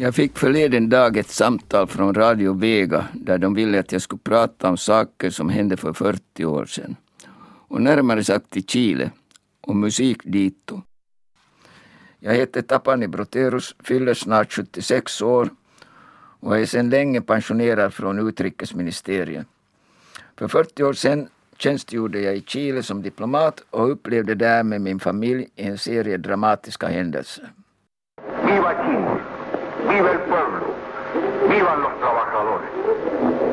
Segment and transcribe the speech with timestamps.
[0.00, 4.20] Jag fick förleden dag ett samtal från Radio Vega där de ville att jag skulle
[4.24, 6.96] prata om saker som hände för 40 år sedan.
[7.68, 9.10] Och närmare sagt i Chile,
[9.60, 10.82] och musik dito.
[12.20, 15.48] Jag heter Tapani Broterus, fyller snart 76 år
[16.40, 19.46] och är sedan länge pensionerad från utrikesministeriet.
[20.36, 25.00] För 40 år sedan tjänstgjorde jag i Chile som diplomat och upplevde där med min
[25.00, 27.52] familj en serie dramatiska händelser.
[28.46, 29.20] Viva Chile!
[29.88, 30.74] Viva el pueblo!
[31.50, 32.70] Viva los trabajadores!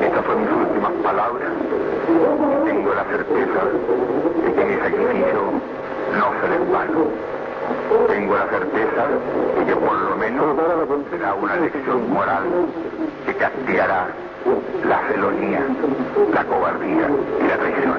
[0.02, 1.52] Estas son mis últimas palabras.
[2.66, 3.60] Tengo la certeza
[4.44, 5.40] de que mi sacrificio
[6.18, 7.35] no será en vano.
[8.08, 9.08] Tengo la certeza
[9.58, 10.56] de que por lo menos
[11.10, 12.44] será una lección moral
[13.24, 14.08] que castigará
[14.84, 15.66] la felonía,
[16.32, 17.08] la cobardía
[17.40, 17.96] y la traición.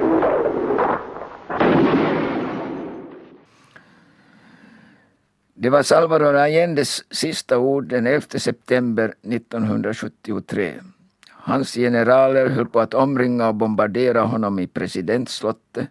[5.59, 10.81] Det var Salvador Allendes sista ord den 11 september 1973.
[11.29, 15.89] Hans generaler höll på att omringa och bombardera honom i presidentslottet,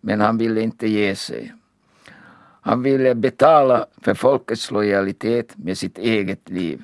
[0.00, 1.52] men han ville inte ge sig.
[2.66, 6.82] Han ville betala för folkets lojalitet med sitt eget liv.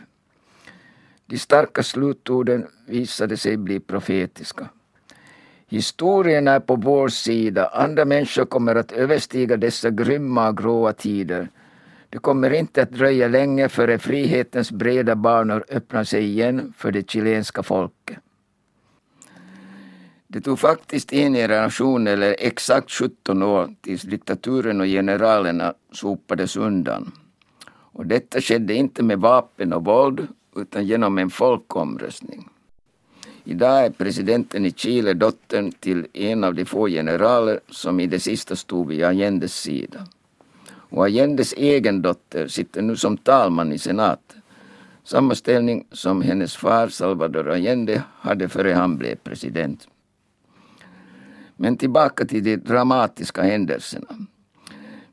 [1.27, 4.69] De starka slutorden visade sig bli profetiska.
[5.66, 11.48] Historien är på vår sida, andra människor kommer att överstiga dessa grymma och gråa tider.
[12.08, 17.10] Det kommer inte att dröja länge före frihetens breda banor öppnar sig igen för det
[17.10, 18.19] chilenska folket.
[20.33, 27.12] Det tog faktiskt en generation eller exakt 17 år tills diktaturen och generalerna sopades undan.
[27.69, 32.48] Och detta skedde inte med vapen och våld utan genom en folkomröstning.
[33.44, 38.20] Idag är presidenten i Chile dottern till en av de få generaler som i det
[38.20, 40.06] sista stod vid Allendes sida.
[40.69, 44.43] Och Allendes egen dotter sitter nu som talman i senaten.
[45.04, 49.88] Samma ställning som hennes far Salvador Allende hade före han blev president.
[51.62, 54.09] Men tillbaka till de dramatiska händelserna.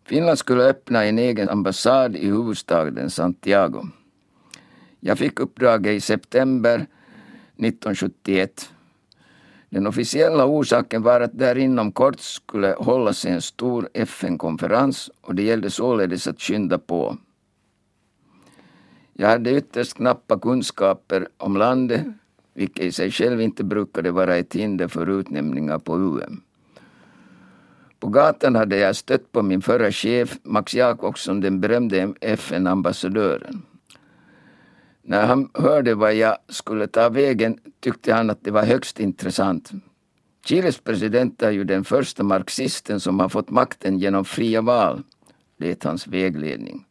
[0.06, 3.88] Finland skulle öppna en egen ambassad i huvudstaden Santiago.
[5.00, 8.70] Jag fick uppdraget i september 1971.
[9.70, 15.44] Den officiella orsaken var att där inom kort skulle hållas en stor FN-konferens och det
[15.44, 17.18] gällde således att skynda på.
[19.14, 22.06] Jag hade ytterst knappa kunskaper om landet
[22.60, 26.42] vilket i sig själv inte brukade vara ett hinder för utnämningar på UM.
[28.00, 33.62] På gatan hade jag stött på min förra chef Max Jakobsson, den berömde FN-ambassadören.
[35.02, 39.72] När han hörde vad jag skulle ta vägen tyckte han att det var högst intressant.
[40.46, 45.04] Chiles president är ju den första marxisten som har fått makten genom fria val,
[45.58, 46.86] lät hans vägledning.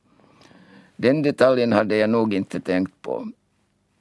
[0.97, 3.29] Den detaljen hade jag nog inte tänkt på.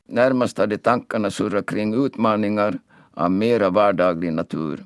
[0.08, 2.80] Närmast hade tankarna surrat kring utmaningar
[3.14, 4.84] av mera vardaglig natur.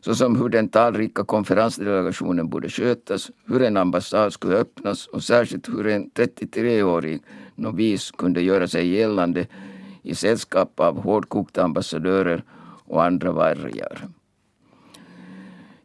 [0.00, 5.86] Såsom hur den talrika konferensdelegationen borde skötas, hur en ambassad skulle öppnas och särskilt hur
[5.86, 7.22] en 33-årig
[7.54, 9.46] novis kunde göra sig gällande
[10.02, 12.44] i sällskap av hårdkokta ambassadörer
[12.84, 14.08] och andra vargar.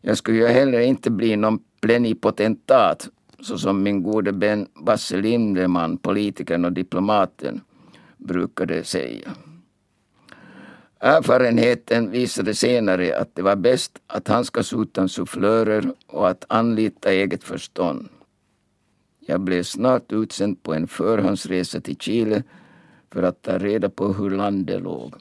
[0.02, 3.10] Jag skulle ju heller inte bli någon plenipotentat
[3.40, 7.62] såsom min gode vän Basse Lindeman, politikern och diplomaten,
[8.20, 9.36] brukade säga.
[11.00, 17.44] Erfarenheten visade senare att det var bäst att handskas utan sufflörer och att anlita eget
[17.44, 18.10] förstånd.
[19.20, 22.44] Jag blev snart utsänd på en förhandsresa till Chile
[23.12, 25.14] för att ta reda på hur landet låg.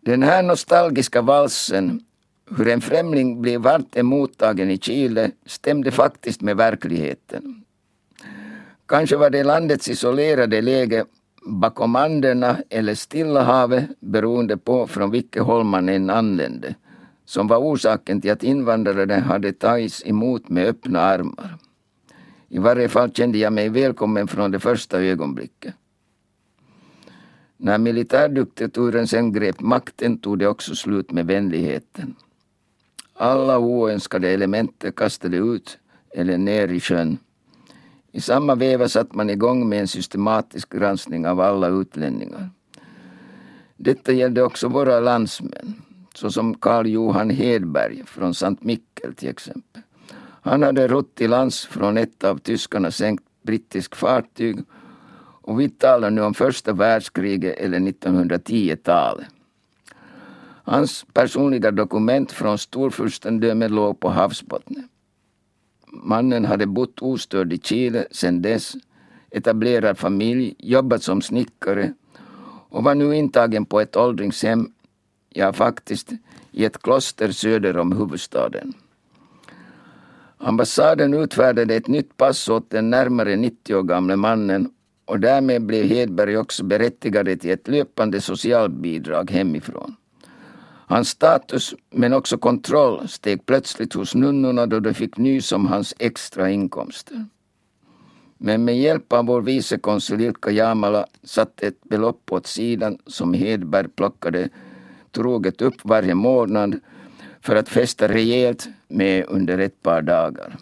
[0.00, 2.00] Den här nostalgiska valsen,
[2.56, 7.64] hur en främling blir vart emottagen i Chile, stämde faktiskt med verkligheten.
[8.90, 11.04] Kanske var det landets isolerade läge
[11.46, 16.74] bakom Anderna eller Stilla havet beroende på från vilket håll man än anlände
[17.24, 21.58] som var orsaken till att invandrare hade tagits emot med öppna armar.
[22.48, 25.74] I varje fall kände jag mig välkommen från det första ögonblicket.
[27.56, 32.14] När militärdiktaturen sen grep makten tog det också slut med vänligheten.
[33.14, 35.78] Alla oönskade element kastade ut
[36.14, 37.18] eller ner i sjön.
[38.12, 42.50] I samma veva satte man igång med en systematisk granskning av alla utlänningar.
[43.76, 45.82] Detta gällde också våra landsmän,
[46.14, 49.82] såsom Karl Johan Hedberg från Sankt Mikkel till exempel.
[50.42, 54.58] Han hade rott till lands från ett av tyskarna sänkt brittiskt fartyg
[55.42, 59.26] och vi talar nu om första världskriget eller 1910-talet.
[60.64, 64.88] Hans personliga dokument från storfurstendömet låg på havsbottnen.
[65.92, 68.76] Mannen hade bott ostörd i Chile sedan dess,
[69.30, 71.92] etablerad familj, jobbat som snickare
[72.68, 74.72] och var nu intagen på ett åldringshem,
[75.30, 76.12] ja faktiskt
[76.50, 78.74] i ett kloster söder om huvudstaden.
[80.38, 84.70] Ambassaden utfärdade ett nytt pass åt den närmare 90 år gamle mannen
[85.04, 89.96] och därmed blev Hedberg också berättigad till ett löpande socialbidrag hemifrån.
[90.90, 95.94] Hans status, men också kontroll, steg plötsligt hos nunnorna då de fick nys om hans
[95.98, 97.26] extra inkomster.
[98.38, 103.88] Men med hjälp av vår vicekonsul Ilkka Jamala satte ett belopp åt sidan som Hedberg
[103.88, 104.48] plockade
[105.10, 106.80] troget upp varje månad
[107.40, 110.56] för att festa rejält med under ett par dagar.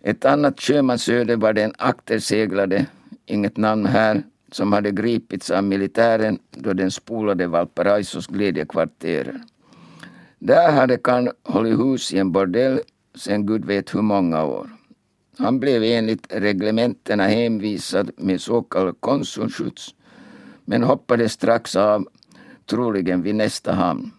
[0.00, 2.86] Ett annat sjömansöde var den akterseglade,
[3.26, 4.22] inget namn här,
[4.52, 9.40] som hade gripits av militären då den spolade Valparaisos glädjekvarterer.
[10.38, 12.80] Där hade Kan hållit hus i en bordell
[13.14, 14.70] sedan gud vet hur många år.
[15.38, 19.94] Han blev enligt reglementena hänvisad med så kallad konsulskjuts
[20.64, 22.08] men hoppade strax av,
[22.66, 24.10] troligen vid nästa hamn.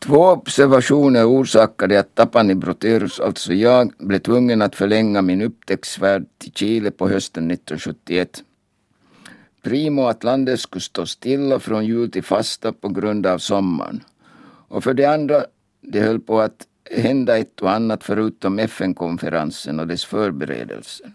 [0.00, 6.52] Två observationer orsakade att Tapani Broterus, alltså jag, blev tvungen att förlänga min upptäcktsfärd till
[6.52, 8.42] Chile på hösten 1971.
[9.62, 14.04] Primo att landet skulle stå stilla från jul till fasta på grund av sommaren.
[14.68, 15.44] Och för det andra,
[15.80, 21.12] det höll på att hända ett och annat förutom FN-konferensen och dess förberedelser.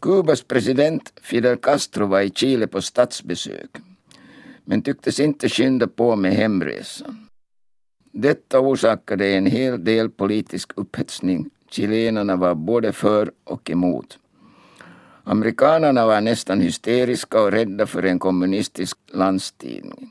[0.00, 3.70] Kubas president Fidel Castro var i Chile på statsbesök
[4.64, 7.23] men tycktes inte skynda på med hemresan.
[8.16, 11.50] Detta orsakade en hel del politisk upphetsning.
[11.70, 14.18] Chilenarna var både för och emot.
[15.24, 20.10] Amerikanerna var nästan hysteriska och rädda för en kommunistisk landstidning.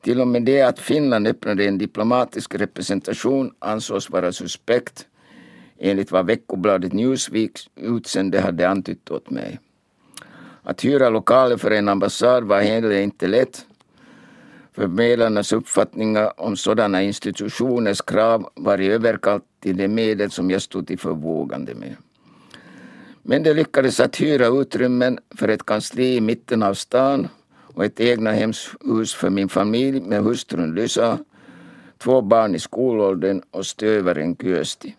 [0.00, 5.06] Till och med det att Finland öppnade en diplomatisk representation ansågs vara suspekt
[5.78, 9.58] enligt vad veckobladet Newsweek utsände hade antytt åt mig.
[10.62, 13.66] Att hyra lokaler för en ambassad var heller inte lätt
[14.80, 20.86] Förmedlarnas uppfattningar om sådana institutioners krav var i överkant till de medel som jag stod
[20.86, 21.96] till förvågande med.
[23.22, 27.28] Men det lyckades att hyra utrymmen för ett kansli i mitten av stan
[27.74, 31.18] och ett egna hemshus för min familj med hustrun Lysa,
[31.98, 34.96] två barn i skolåldern och stövaren Kyösti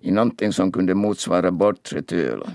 [0.00, 2.52] i någonting som kunde motsvara bortre Töla.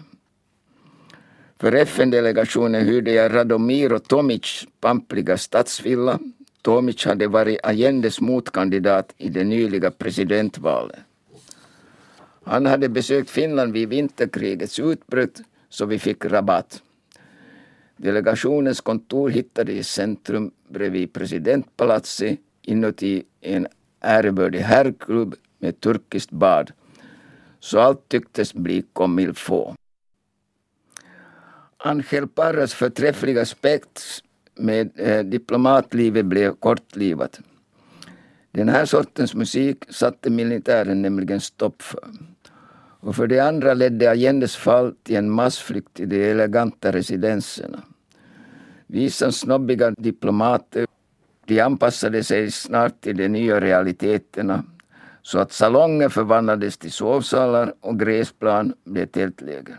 [1.60, 6.20] För FN-delegationen hyrde jag Radomiro Tomic pampliga stadsvilla
[6.62, 11.00] Tomic hade varit Allendes motkandidat i det nyliga presidentvalet.
[12.44, 16.82] Han hade besökt Finland vid vinterkrigets utbrott så vi fick rabatt.
[17.98, 23.68] Delegationens kontor hittade i centrum bredvid presidentpalatset inuti en
[24.00, 26.72] ärevördig herrklubb med turkiskt bad.
[27.60, 29.76] Så allt tycktes bli comme il faut.
[31.78, 34.24] Angel Parras förträffliga spets
[34.56, 37.40] med eh, diplomatlivet blev kortlivat.
[38.52, 42.04] Den här sortens musik satte militären nämligen stopp för.
[43.00, 47.82] Och för det andra ledde Allendes fall till en massflykt i de eleganta residenserna.
[48.88, 50.86] Visans snobbiga diplomater
[51.46, 54.64] de anpassade sig snart till de nya realiteterna
[55.22, 59.78] så att salonger förvandlades till sovsalar och gräsplan blev tältläger.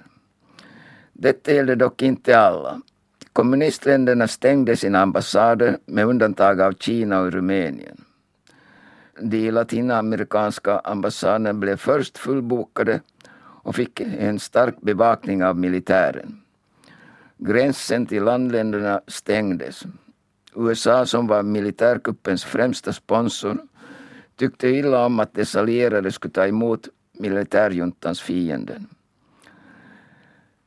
[1.12, 2.80] Detta gällde dock inte alla.
[3.32, 8.04] Kommunistländerna stängde sina ambassader med undantag av Kina och Rumänien.
[9.20, 13.00] De latinamerikanska ambassaderna blev först fullbokade
[13.62, 16.40] och fick en stark bevakning av militären.
[17.38, 19.82] Gränsen till landländerna stängdes.
[20.56, 23.58] USA som var militärkuppens främsta sponsor
[24.36, 28.86] tyckte illa om att dess allierade skulle ta emot militärjuntans fienden.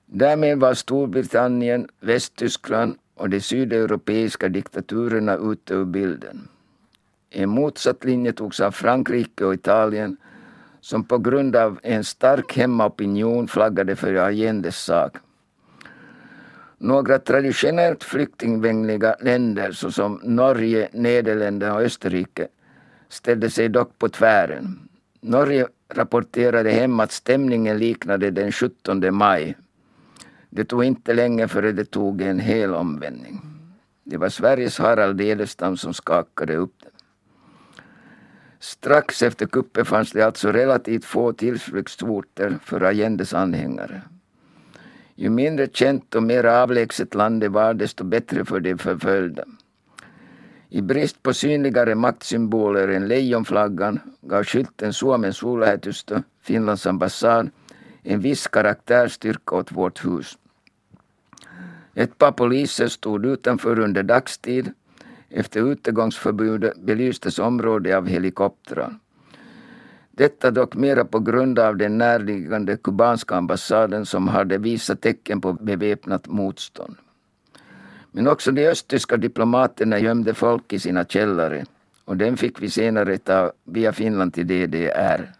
[0.06, 6.48] Därmed var Storbritannien, Västtyskland och de sydeuropeiska diktaturerna ute ur bilden.
[7.30, 10.18] En motsatt linje togs av Frankrike och Italien
[10.82, 15.18] som på grund av en stark hemmaopinion flaggade för Allendes sak.
[16.78, 22.48] Några traditionellt flyktingvänliga länder såsom Norge, Nederländerna och Österrike
[23.10, 24.80] ställde sig dock på tvären.
[25.22, 29.56] Norge rapporterade hem att stämningen liknade den 17 maj
[30.56, 33.42] det tog inte länge före det tog en hel omvändning.
[34.04, 36.90] Det var Sveriges Harald Edelstam som skakade upp det.
[38.60, 44.02] Strax efter kuppen fanns det alltså relativt få tillflyktsorter för Allendes anhängare.
[45.16, 49.44] Ju mindre känt och mer avlägset landet var desto bättre för de förföljda.
[50.70, 57.50] I brist på synligare maktsymboler än lejonflaggan gav skylten Suomen suurlähetystö, Finlands ambassad,
[58.04, 60.38] en viss karaktärstyrka åt vårt hus.
[61.96, 64.72] Ett par poliser stod utanför under dagstid.
[65.30, 69.00] Efter utegångsförbudet belystes området av helikoptrar.
[70.12, 75.54] Detta dock mera på grund av den närliggande kubanska ambassaden som hade visat tecken på
[75.54, 76.96] beväpnat motstånd.
[78.12, 81.66] Men också de östtyska diplomaterna gömde folk i sina källare
[82.06, 85.32] och den fick vi senare ta via Finland till DDR.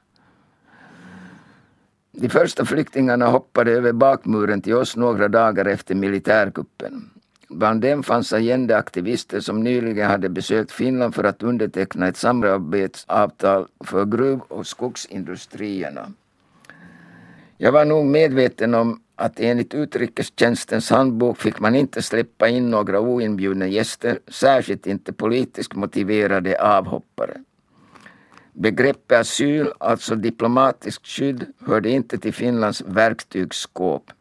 [2.18, 7.10] De första flyktingarna hoppade över bakmuren till oss några dagar efter militärkuppen.
[7.50, 14.06] Bland dem fanns Allende-aktivister som nyligen hade besökt Finland för att underteckna ett samarbetsavtal för
[14.06, 16.12] gruv och skogsindustrierna.
[17.58, 23.00] Jag var nog medveten om att enligt utrikestjänstens handbok fick man inte släppa in några
[23.00, 27.38] oinbjudna gäster, särskilt inte politiskt motiverade avhoppare.
[28.58, 34.12] Begreppet asyl, alltså diplomatiskt skydd, hörde inte till Finlands verktygsskåp.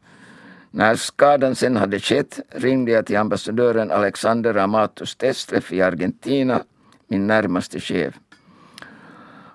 [0.71, 6.63] När skadan sen hade skett ringde jag till ambassadören Alexander Amatus Testref i Argentina,
[7.09, 8.15] min närmaste chef.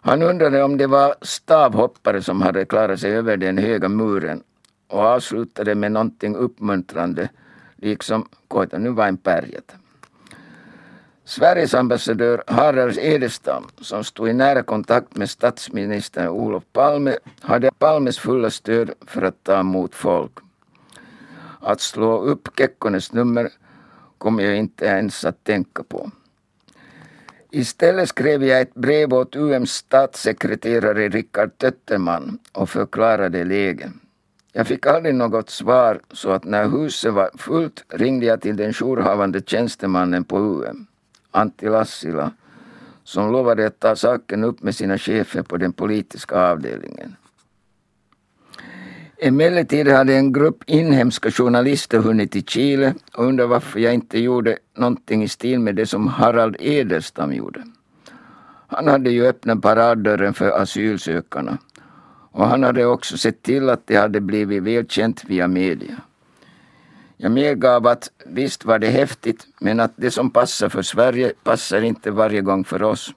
[0.01, 4.43] Han undrade om det var stavhoppare som hade klarat sig över den höga muren
[4.87, 7.29] och avslutade med någonting uppmuntrande,
[7.75, 9.73] liksom koita nu vain pärjätä.
[11.29, 18.19] Sveriges ambassadör Harald Edestam, som stod i nära kontakt med statsminister Olof Palme, hade Palmes
[18.19, 20.31] fulla stöd för att ta emot folk.
[21.59, 23.49] Att slå upp Kekkonens nummer
[24.17, 26.11] kom jag inte ens att tänka på.
[27.51, 33.91] Istället skrev jag ett brev åt UMs statssekreterare Rickard Tötterman och förklarade läget.
[34.53, 38.73] Jag fick aldrig något svar så att när huset var fullt ringde jag till den
[38.73, 40.88] jourhavande tjänstemannen på UM.
[41.31, 42.31] Antti Lassila,
[43.03, 47.15] som lovade att ta saken upp med sina chefer på den politiska avdelningen.
[49.21, 54.57] Emellertid hade en grupp inhemska journalister hunnit till Chile och undrar varför jag inte gjorde
[54.77, 57.63] någonting i stil med det som Harald Edelstam gjorde.
[58.67, 61.57] Han hade ju öppnat paraddörren för asylsökarna
[62.31, 65.97] och han hade också sett till att det hade blivit välkänt via media.
[67.21, 71.81] Jag medgav att visst var det häftigt, men att det som passar för Sverige passar
[71.81, 73.13] inte varje gång för oss.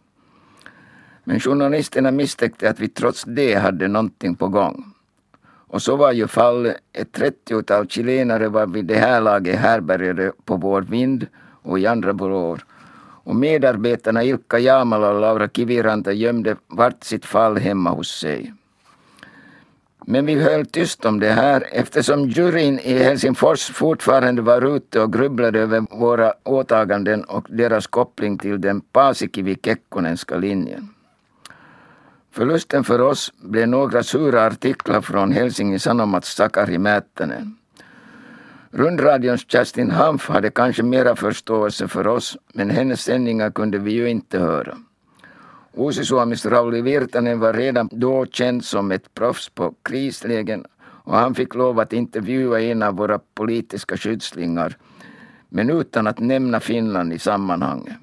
[1.25, 4.85] Men journalisterna misstänkte att vi trots det hade någonting på gång.
[5.44, 6.76] Och så var ju fallet.
[6.92, 11.26] Ett trettiotal chilenare var vid det här laget härbärgade på vår vind
[11.62, 12.64] och i andra byråer.
[13.25, 18.52] Och medarbetarna Ilkka Jamala och Laura Kiviranta gömde vart sitt fall hemma hos sig.
[20.06, 25.12] Men vi höll tyst om det här eftersom juryn i Helsingfors fortfarande var ute och
[25.12, 30.88] grubblade över våra åtaganden och deras koppling till den Paasikivi-Kekkonenska linjen.
[32.30, 37.56] Förlusten för oss blev några sura artiklar från Helsingin Sanomats Sakari Määttänen.
[38.71, 44.09] Rundradions Kerstin Hanf hade kanske mera förståelse för oss, men hennes sändningar kunde vi ju
[44.09, 44.76] inte höra.
[45.76, 50.67] Uusisuomis Rauli Virtanen var redan då känd som ett proffs på krislägen
[51.05, 54.76] och han fick lov att intervjua en av våra politiska skyddslingar,
[55.49, 57.95] men utan att nämna Finland i sammanhanget.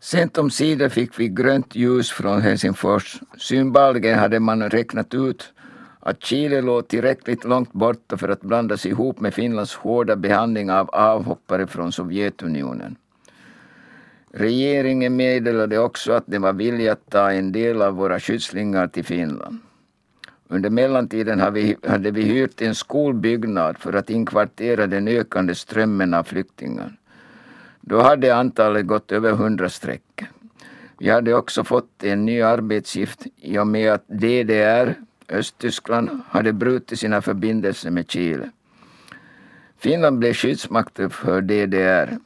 [0.00, 3.20] Sent om sidor fick vi grönt ljus från Helsingfors.
[3.38, 5.52] Synbarligen hade man räknat ut
[6.00, 10.90] att Chile låg tillräckligt långt borta för att blandas ihop med Finlands hårda behandling av
[10.90, 12.96] avhoppare från Sovjetunionen.
[14.34, 19.04] Regeringen meddelade också att den var villig att ta en del av våra skyddslingar till
[19.04, 19.58] Finland.
[20.48, 21.40] Under mellantiden
[21.86, 26.96] hade vi hyrt en skolbyggnad för att inkvartera den ökande strömmen av flyktingar.
[27.80, 30.24] Då hade antalet gått över hundra streck.
[30.98, 34.94] Vi hade också fått en ny arbetsgift i och med att DDR,
[35.28, 38.50] Östtyskland, hade brutit sina förbindelser med Chile.
[39.78, 42.18] Finland blev skyddsmakt för DDR.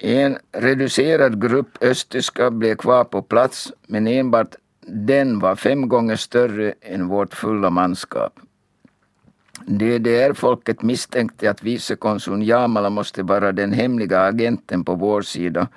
[0.00, 4.54] En reducerad grupp östtyskar blev kvar på plats men enbart
[4.86, 8.32] den var fem gånger större än vårt fulla manskap.
[9.66, 15.68] DDR-folket misstänkte att vicekonsuln Jamala måste vara den hemliga agenten på vår sida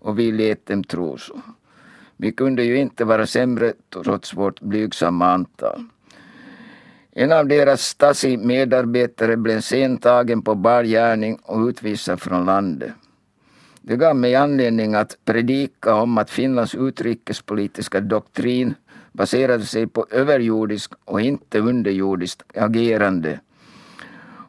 [0.00, 1.40] och vi lät dem tro så.
[2.16, 5.84] Vi kunde ju inte vara sämre trots vårt blygsamma antal.
[7.12, 12.92] En av deras Stasi-medarbetare blev sen tagen på bar gärning och utvisad från landet.
[13.88, 18.74] Det gav mig anledning att predika om att Finlands utrikespolitiska doktrin
[19.12, 23.40] baserade sig på överjordiskt och inte underjordiskt agerande.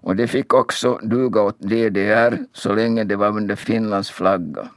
[0.01, 4.69] Och det fick också duga åt DDR så länge det var under Finlands flagga.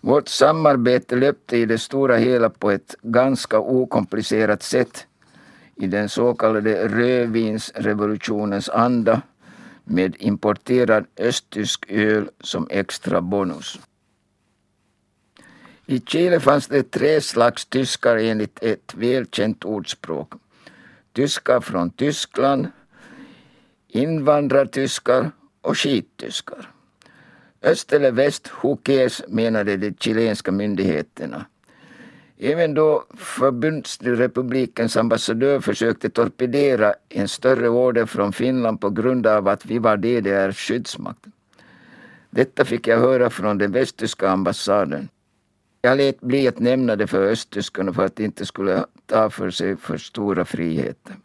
[0.00, 5.06] Vårt samarbete löpte i det stora hela på ett ganska okomplicerat sätt
[5.76, 9.22] i den så kallade rödvinsrevolutionens anda
[9.88, 13.78] med importerad östtysk öl som extra bonus.
[15.86, 20.32] I Chile fanns det tre slags tyskar enligt ett välkänt ordspråk.
[21.12, 22.66] Tyskar från Tyskland,
[23.88, 26.70] invandrartyskar och skittyskar.
[27.62, 31.46] Öst eller väst, who cares, menade de chilenska myndigheterna.
[32.38, 39.66] Även då förbundsrepublikens ambassadör försökte torpedera en större order från Finland på grund av att
[39.66, 41.26] vi var DDRs skyddsmakt.
[42.30, 45.08] Detta fick jag höra från den västtyska ambassaden.
[45.82, 49.50] Jag lät bli att nämna det för östtyskarna för att de inte skulle ta för
[49.50, 51.16] sig för stora friheter.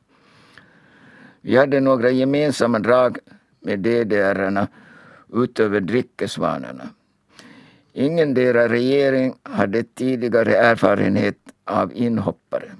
[1.41, 3.17] Vi hade några gemensamma drag
[3.59, 4.67] med DDR-arna
[5.33, 6.89] utöver drickesvanorna.
[7.93, 12.71] Ingen deras regering hade tidigare erfarenhet av inhoppare.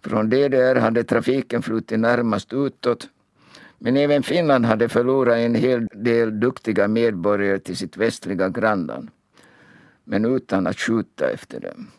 [0.00, 3.08] Från DDR hade trafiken flutit närmast utåt
[3.78, 9.10] men även Finland hade förlorat en hel del duktiga medborgare till sitt västliga grannland.
[10.04, 11.90] Men utan att skjuta efter dem.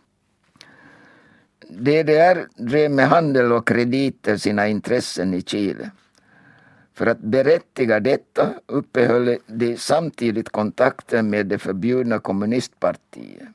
[1.69, 5.91] DDR drev med handel och krediter sina intressen i Chile.
[6.97, 13.47] För att berättiga detta uppehöll de samtidigt kontakten med det förbjudna kommunistpartiet.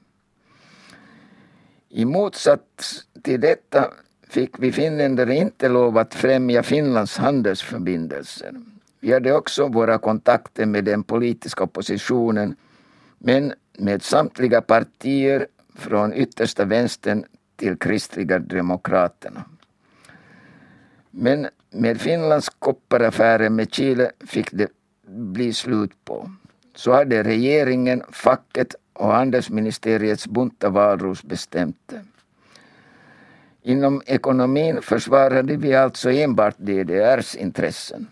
[1.88, 3.90] I motsats till detta
[4.28, 8.54] fick vi finländare inte lov att främja Finlands handelsförbindelser.
[9.00, 12.56] Vi hade också våra kontakter med den politiska oppositionen
[13.18, 17.24] men med samtliga partier från yttersta vänstern
[17.56, 19.44] till kristliga demokraterna.
[21.10, 24.68] Men med Finlands kopparaffärer med Chile fick det
[25.06, 26.30] bli slut på.
[26.74, 32.00] Så hade regeringen, facket och handelsministeriets bunta valros bestämt det.
[33.62, 38.06] Inom ekonomin försvarade vi alltså enbart DDRs intressen.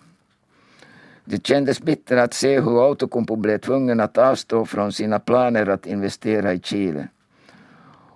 [1.25, 5.87] Det kändes bittert att se hur Outokumpu blev tvungen att avstå från sina planer att
[5.87, 7.09] investera i Chile.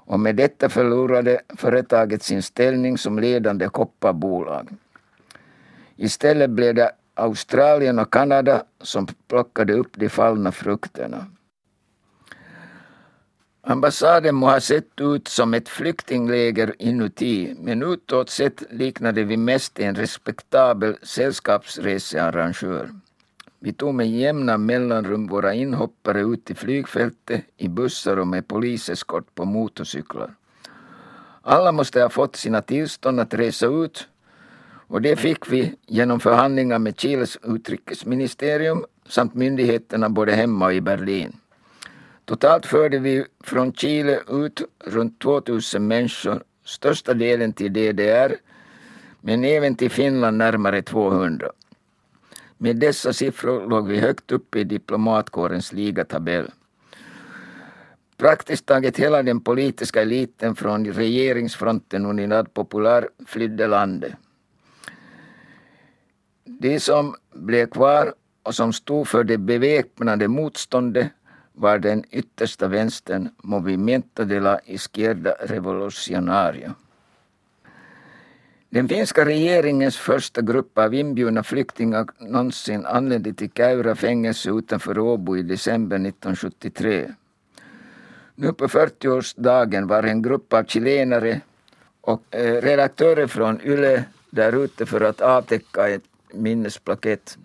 [0.06, 4.68] Och med detta förlorade företaget sin ställning som ledande kopparbolag.
[5.96, 11.26] Istället blev det Australien och Kanada som plockade upp de fallna frukterna.
[13.66, 19.80] Ambassaden må ha sett ut som ett flyktingläger inuti men utåt sett liknade vi mest
[19.80, 22.90] en respektabel sällskapsresearrangör.
[23.58, 29.34] Vi tog med jämna mellanrum våra inhoppare ut till flygfältet i bussar och med poliseskort
[29.34, 30.34] på motorcyklar.
[31.42, 34.08] Alla måste ha fått sina tillstånd att resa ut
[34.88, 40.80] och det fick vi genom förhandlingar med Chiles utrikesministerium samt myndigheterna både hemma och i
[40.80, 41.36] Berlin.
[42.24, 48.36] Totalt förde vi från Chile ut runt 2000 människor, största delen till DDR,
[49.20, 51.50] men även till Finland närmare 200.
[52.58, 56.50] Med dessa siffror låg vi högt upp i diplomatkårens ligatabell.
[58.16, 64.12] Praktiskt taget hela den politiska eliten från regeringsfronten Unidad Popular flydde landet.
[66.58, 71.08] De som blev kvar och som stod för det beväpnade motståndet
[71.52, 76.74] var den yttersta vänstern Movimento de la Izquierda Revolucionaria.
[78.70, 85.36] Den finska regeringens första grupp av inbjudna flyktingar någonsin anlände till Käura fängelse utanför Åbo
[85.36, 87.14] i december 1973.
[88.34, 91.40] Nu på 40-årsdagen var en grupp av chilenare
[92.00, 96.02] och eh, redaktörer från YLE där ute för att avtäcka ett
[96.34, 97.38] minnesplakett.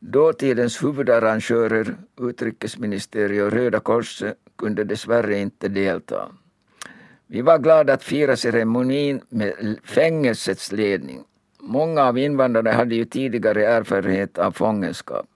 [0.00, 6.28] Dåtidens huvudarrangörer, utrikesministeriet och Röda Korset kunde dessvärre inte delta.
[7.26, 11.24] Vi var glada att fira ceremonin med fängelsets ledning.
[11.60, 15.26] Många av invandrarna hade ju tidigare erfarenhet av fångenskap.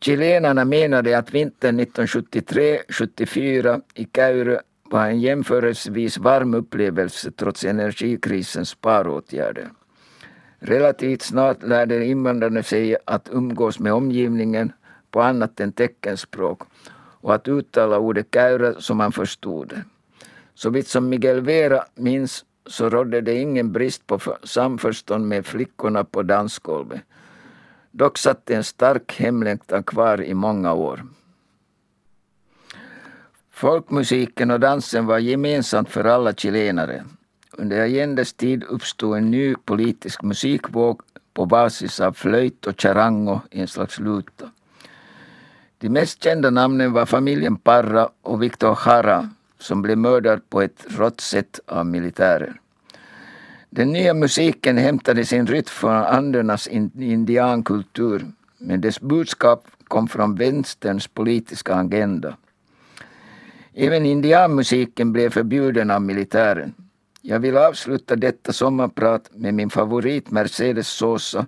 [0.00, 4.58] Chilenarna menade att vintern 1973-74 i Kauru
[4.90, 9.68] var en jämförelsevis varm upplevelse trots energikrisens sparåtgärder.
[10.58, 14.72] Relativt snart lärde invandrarna sig att umgås med omgivningen
[15.10, 16.62] på annat än teckenspråk
[17.20, 19.84] och att uttala ordet kära som man förstod det.
[20.54, 26.04] Så vitt som Miguel Vera minns så rådde det ingen brist på samförstånd med flickorna
[26.04, 27.00] på dansgolvet.
[27.90, 31.04] Dock satt en stark hemlängtan kvar i många år.
[33.50, 37.04] Folkmusiken och dansen var gemensamt för alla chilenare.
[37.58, 41.00] Under Allendes tid uppstod en ny politisk musikvåg
[41.34, 44.50] på basis av flöjt och charango i en slags luta.
[45.78, 50.86] De mest kända namnen var familjen Parra och Victor Jara som blev mördad på ett
[50.88, 52.60] rått sätt av militärer.
[53.70, 58.26] Den nya musiken hämtade sin rytm från andernas indiankultur
[58.58, 62.36] men dess budskap kom från vänsterns politiska agenda.
[63.74, 66.74] Även indianmusiken blev förbjuden av militären.
[67.28, 71.46] Jag vill avsluta detta sommarprat med min favorit Mercedes Sosa,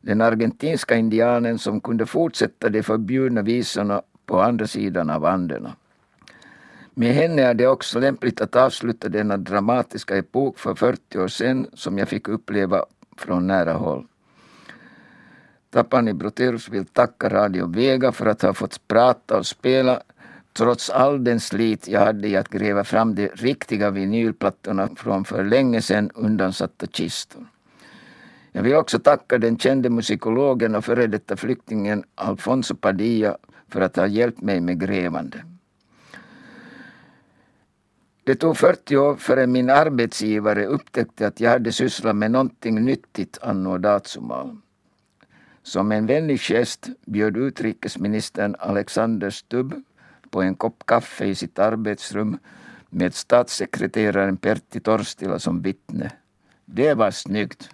[0.00, 5.76] den argentinska indianen som kunde fortsätta de förbjudna visorna på andra sidan av Anderna.
[6.94, 11.66] Med henne är det också lämpligt att avsluta denna dramatiska epok för 40 år sedan
[11.74, 12.84] som jag fick uppleva
[13.16, 14.06] från nära håll.
[15.70, 20.02] Tapani Broterus vill tacka Radio Vega för att ha fått prata och spela
[20.52, 25.44] trots all den slit jag hade i att gräva fram de riktiga vinylplattorna från för
[25.44, 27.46] länge sedan undansatta kistor.
[28.52, 33.36] Jag vill också tacka den kände musikologen och före detta flyktingen Alfonso Padilla
[33.68, 35.44] för att ha hjälpt mig med grävande.
[38.24, 43.38] Det tog 40 år förrän min arbetsgivare upptäckte att jag hade sysslat med någonting nyttigt
[43.42, 44.56] anno datsumal.
[45.62, 49.74] Som en vänlig gest bjöd utrikesministern Alexander Stubb
[50.32, 52.38] på en kopp kaffe i sitt arbetsrum
[52.96, 56.10] med statssekreteraren Pertti Torstila som vittne.
[56.64, 57.68] Det var snyggt.